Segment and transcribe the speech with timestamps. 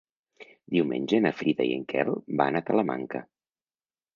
[0.75, 2.11] Diumenge na Frida i en Quel
[2.41, 3.23] van a Talamanca.